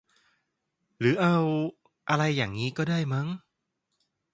[0.99, 1.37] หรือเอา
[2.09, 3.27] อะไรอย่างงี้ก็ได้มั้ง